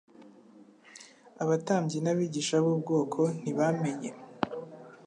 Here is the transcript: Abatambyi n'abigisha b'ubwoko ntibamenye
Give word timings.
Abatambyi 1.43 1.97
n'abigisha 2.01 2.55
b'ubwoko 2.63 3.21
ntibamenye 3.39 4.09